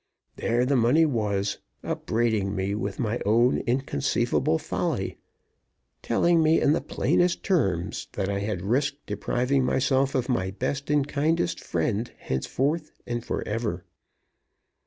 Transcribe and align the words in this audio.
There 0.37 0.65
the 0.65 0.75
money 0.75 1.05
was, 1.05 1.59
upbraiding 1.83 2.55
me 2.55 2.73
with 2.73 2.97
my 2.97 3.21
own 3.23 3.59
inconceivable 3.67 4.57
folly, 4.57 5.19
telling 6.01 6.41
me 6.41 6.59
in 6.59 6.73
the 6.73 6.81
plainest 6.81 7.43
terms 7.43 8.07
that 8.13 8.27
I 8.27 8.39
had 8.39 8.63
risked 8.63 9.05
depriving 9.05 9.63
myself 9.63 10.15
of 10.15 10.27
my 10.27 10.49
best 10.49 10.89
and 10.89 11.07
kindest 11.07 11.59
friend 11.59 12.11
henceforth 12.17 12.89
and 13.05 13.23
forever. 13.23 13.85